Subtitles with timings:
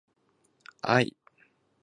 [0.89, 1.13] 愛